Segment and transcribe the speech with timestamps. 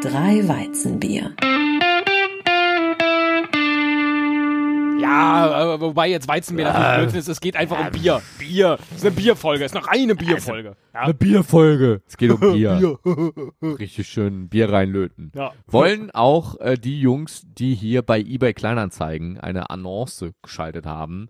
[0.00, 1.34] Drei Weizenbier.
[5.00, 7.28] Ja, äh, wobei jetzt Weizenbier natürlich Blödsinn ist.
[7.28, 8.22] Es geht einfach um Bier.
[8.38, 8.78] Bier.
[8.90, 9.64] Es ist eine Bierfolge.
[9.64, 10.76] Es ist noch eine Bierfolge.
[10.94, 11.00] Ja.
[11.00, 12.02] Eine Bierfolge.
[12.06, 12.98] Es geht um Bier.
[13.60, 15.32] Richtig schön Bier reinlöten.
[15.34, 15.52] Ja.
[15.66, 21.28] Wollen auch äh, die Jungs, die hier bei eBay Kleinanzeigen eine Annonce geschaltet haben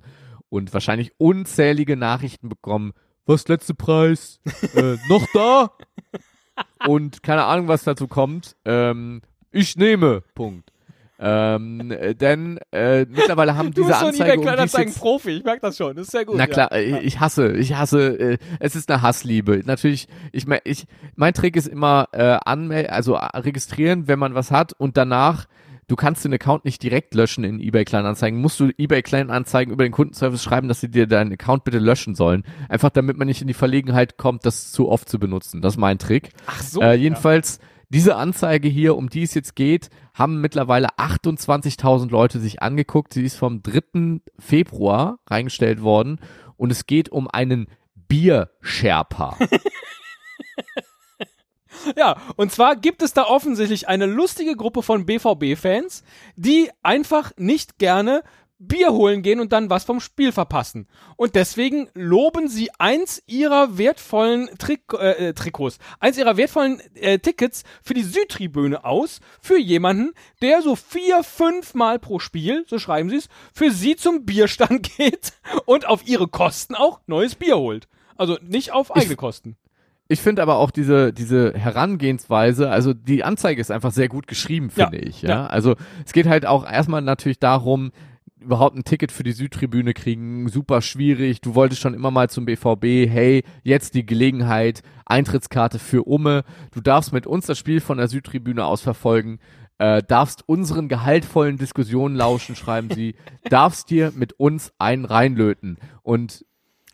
[0.51, 2.93] und wahrscheinlich unzählige Nachrichten bekommen,
[3.25, 4.41] was letzte Preis?
[4.75, 5.71] äh, noch da?
[6.87, 8.57] Und keine Ahnung, was dazu kommt.
[8.65, 10.23] Ähm, ich nehme.
[10.35, 10.71] Punkt.
[11.21, 15.01] Ähm, äh, denn äh, mittlerweile haben Du diese bist Anzeige, um die es eBay-Kleinanzeigen jetzt-
[15.01, 15.31] Profi.
[15.31, 15.97] Ich merke das schon.
[15.97, 16.37] Das ist sehr gut.
[16.37, 16.47] na ja.
[16.47, 19.63] klar, äh, ich hasse, ich hasse, äh, es ist eine Hassliebe.
[19.65, 20.87] Natürlich, ich mein, ich,
[21.17, 25.47] mein Trick ist immer äh, anmelden, also äh, registrieren, wenn man was hat und danach,
[25.89, 29.85] du kannst den Account nicht direkt löschen in eBay Kleinanzeigen, musst du eBay Kleinanzeigen über
[29.85, 32.45] den Kundenservice schreiben, dass sie dir deinen Account bitte löschen sollen.
[32.69, 35.61] Einfach damit man nicht in die Verlegenheit kommt, das zu oft zu benutzen.
[35.63, 36.31] Das ist mein Trick.
[36.47, 36.81] Ach so.
[36.81, 42.63] Äh, jedenfalls, diese Anzeige hier, um die es jetzt geht, haben mittlerweile 28.000 Leute sich
[42.63, 43.15] angeguckt.
[43.15, 44.21] Sie ist vom 3.
[44.39, 46.21] Februar reingestellt worden
[46.57, 49.39] und es geht um einen Biersherpa.
[51.97, 56.03] Ja, und zwar gibt es da offensichtlich eine lustige Gruppe von BVB-Fans,
[56.37, 58.23] die einfach nicht gerne
[58.61, 60.89] Bier holen gehen und dann was vom Spiel verpassen.
[61.17, 67.21] Und deswegen loben sie eins ihrer wertvollen Trik äh, äh, Trikots, eins ihrer wertvollen äh,
[67.21, 72.81] Tickets für die Südtribüne aus, für jemanden, der so vier, fünf Mal pro Spiel, so
[72.81, 77.59] schreiben sie es, für sie zum Bierstand geht und auf ihre Kosten auch neues Bier
[77.59, 77.87] holt.
[78.17, 79.57] Also nicht auf eigene Kosten.
[80.09, 84.71] Ich finde aber auch diese, diese Herangehensweise, also die Anzeige ist einfach sehr gut geschrieben,
[84.75, 85.21] Ja, finde ich.
[85.21, 85.29] Ja?
[85.29, 85.47] ja.
[85.47, 87.93] Also es geht halt auch erstmal natürlich darum,
[88.41, 91.41] überhaupt ein Ticket für die Südtribüne kriegen, super schwierig.
[91.41, 96.45] Du wolltest schon immer mal zum BVB, hey, jetzt die Gelegenheit, Eintrittskarte für Umme.
[96.73, 99.41] Du darfst mit uns das Spiel von der Südtribüne aus verfolgen.
[99.79, 103.15] Äh, darfst unseren gehaltvollen Diskussionen lauschen, schreiben sie,
[103.51, 105.79] darfst dir mit uns einen reinlöten.
[106.03, 106.45] Und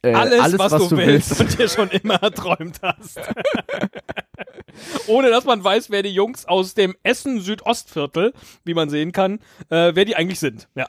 [0.05, 1.41] äh, alles, was, du, willst, willst.
[1.41, 3.19] und dir schon immer erträumt hast.
[5.07, 8.33] Ohne dass man weiß, wer die Jungs aus dem Essen Südostviertel,
[8.65, 9.39] wie man sehen kann,
[9.71, 10.69] äh, wer die eigentlich sind.
[10.75, 10.87] Ja.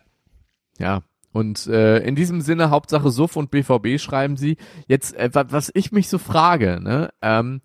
[0.78, 1.04] Ja.
[1.32, 4.58] Und äh, in diesem Sinne, Hauptsache Suff und BVB schreiben sie.
[4.88, 7.62] Jetzt, äh, wa- was ich mich so frage, ne, ähm,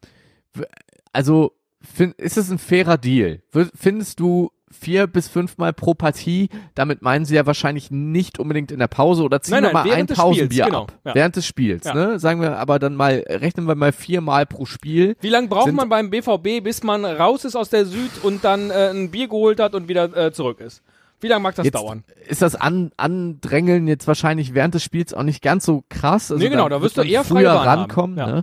[1.13, 3.43] also find, ist es ein fairer Deal?
[3.75, 6.49] Findest du vier bis fünfmal pro Partie?
[6.75, 9.73] Damit meinen sie ja wahrscheinlich nicht unbedingt in der Pause oder ziehen Nein, wir nein,
[9.75, 10.93] mal ein während des Spiels, Pausenbier genau, ab.
[11.05, 11.15] ja.
[11.15, 11.95] Während des Spiels, Ja.
[11.95, 12.19] ne?
[12.19, 15.17] Sagen wir aber dann mal, rechnen wir mal viermal pro Spiel.
[15.21, 18.71] Wie lange braucht man beim BVB, bis man raus ist aus der Süd und dann
[18.71, 20.83] äh, ein Bier geholt hat und wieder äh, zurück ist?
[21.23, 22.03] Wie lange mag das Jetzt dauern?
[22.29, 26.31] ist das An Andrängeln jetzt wahrscheinlich während des Spiels auch nicht ganz so krass.
[26.33, 28.17] Also Nee, genau, da wirst du eher früher rankommen.
[28.17, 28.27] ja.
[28.27, 28.43] Ne?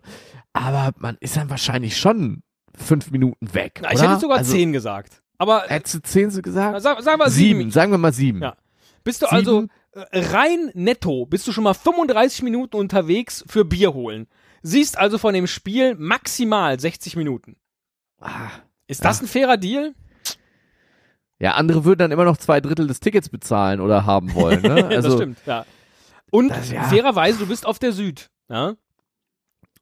[0.53, 2.43] Aber man ist dann wahrscheinlich schon
[2.75, 3.79] fünf Minuten weg.
[3.81, 5.23] Na, ich hätte sogar also, zehn gesagt.
[5.37, 6.81] Aber Hättest du zehn so gesagt?
[6.81, 7.59] sag, sag mal sieben.
[7.59, 7.71] sieben.
[7.71, 8.41] sagen wir mal sieben.
[8.41, 8.55] Ja.
[9.03, 9.35] Bist du Sieben.
[9.37, 9.67] also
[10.11, 14.27] rein netto, bist du schon mal 35 Minuten unterwegs für Bier holen.
[14.63, 17.55] Siehst also von dem Spiel maximal 60 Minuten.
[18.19, 18.49] Ah.
[18.87, 19.93] Ist das ein fairer Deal?
[21.39, 24.61] Ja, andere würden dann immer noch zwei Drittel des Tickets bezahlen oder haben wollen.
[24.61, 24.85] Ne?
[24.89, 25.65] Also das stimmt, ja.
[26.31, 26.83] Und Das- ja.
[26.83, 28.29] fairerweise, du bist auf der Süd.
[28.49, 28.75] Ja?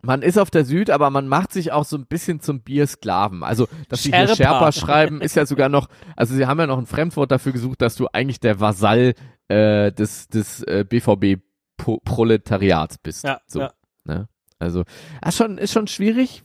[0.06, 3.44] Man ist auf der Süd, aber man macht sich auch so ein bisschen zum Biersklaven.
[3.44, 4.72] Also, dass sie hier Sherpa.
[4.72, 7.96] Schreiben, ist ja sogar noch, also sie haben ja noch ein Fremdwort dafür gesucht, dass
[7.96, 9.14] du eigentlich der Vasall
[9.48, 13.24] äh, des, des äh, BVB-Proletariats bist.
[13.24, 13.72] Ja, so, ja.
[14.04, 14.28] Ne?
[14.60, 14.84] Also,
[15.26, 16.44] ist schon, ist schon schwierig.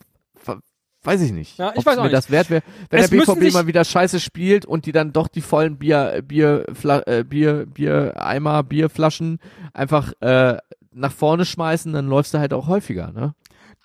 [1.03, 1.56] Weiß ich nicht.
[1.56, 2.16] Ja, ich weiß auch mir nicht.
[2.16, 5.28] das wert wäre, wenn Es der BVB mal wieder scheiße spielt und die dann doch
[5.28, 9.38] die vollen Bier, Bier, Fla äh, Bier, Bier, Eimer, Bierflaschen
[9.72, 10.59] einfach äh,
[10.93, 13.34] nach vorne schmeißen, dann läufst du halt auch häufiger, ne?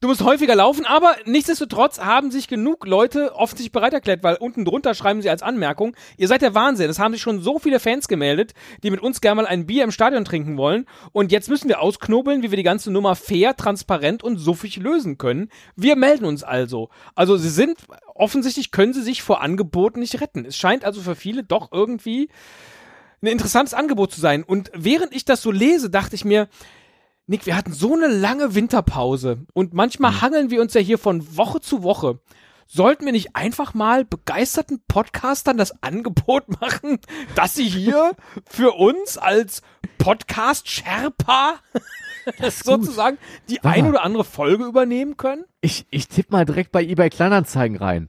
[0.02, 4.66] Du musst häufiger laufen, aber nichtsdestotrotz haben sich genug Leute offensichtlich bereit erklärt, weil unten
[4.66, 6.90] drunter schreiben sie als Anmerkung, ihr seid der Wahnsinn.
[6.90, 8.54] Es haben sich schon so viele Fans gemeldet,
[8.84, 10.86] die mit uns gerne mal ein Bier im Stadion trinken wollen.
[11.14, 15.18] Und jetzt müssen wir ausknobeln, wie wir die ganze Nummer fair, transparent und suffig lösen
[15.18, 15.50] können.
[15.78, 16.90] Wir melden uns also.
[17.16, 17.78] Also sie sind,
[18.14, 20.44] offensichtlich können sie sich vor Angeboten nicht retten.
[20.44, 22.28] Es scheint also für viele doch irgendwie
[23.22, 24.44] ein interessantes Angebot zu sein.
[24.44, 26.50] Und während ich das so lese, dachte ich mir,
[27.28, 31.36] Nick, wir hatten so eine lange Winterpause und manchmal hangeln wir uns ja hier von
[31.36, 32.20] Woche zu Woche.
[32.68, 37.00] Sollten wir nicht einfach mal begeisterten Podcastern das Angebot machen,
[37.34, 38.12] dass sie hier
[38.48, 39.64] für uns als
[39.98, 41.56] Podcast-Sherpa
[42.64, 43.18] sozusagen
[43.50, 45.46] die Warte ein oder andere Folge übernehmen können?
[45.62, 48.08] Ich, ich tippe mal direkt bei eBay Kleinanzeigen rein.